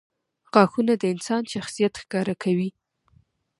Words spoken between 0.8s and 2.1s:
د انسان شخصیت